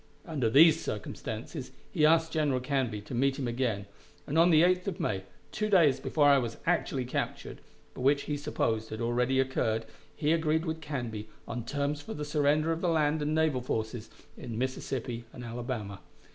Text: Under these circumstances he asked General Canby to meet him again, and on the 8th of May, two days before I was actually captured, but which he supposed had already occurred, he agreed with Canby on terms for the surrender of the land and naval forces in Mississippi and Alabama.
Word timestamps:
Under 0.25 0.49
these 0.49 0.81
circumstances 0.83 1.71
he 1.91 2.07
asked 2.07 2.31
General 2.31 2.59
Canby 2.59 3.01
to 3.01 3.13
meet 3.13 3.37
him 3.37 3.47
again, 3.47 3.85
and 4.25 4.35
on 4.35 4.49
the 4.49 4.63
8th 4.63 4.87
of 4.87 4.99
May, 4.99 5.25
two 5.51 5.69
days 5.69 5.99
before 5.99 6.25
I 6.27 6.39
was 6.39 6.57
actually 6.65 7.05
captured, 7.05 7.61
but 7.93 8.01
which 8.01 8.23
he 8.23 8.35
supposed 8.35 8.89
had 8.89 8.99
already 8.99 9.39
occurred, 9.39 9.85
he 10.15 10.31
agreed 10.31 10.65
with 10.65 10.81
Canby 10.81 11.29
on 11.47 11.65
terms 11.65 12.01
for 12.01 12.15
the 12.15 12.25
surrender 12.25 12.71
of 12.71 12.81
the 12.81 12.89
land 12.89 13.21
and 13.21 13.35
naval 13.35 13.61
forces 13.61 14.09
in 14.35 14.57
Mississippi 14.57 15.25
and 15.33 15.43
Alabama. 15.45 15.99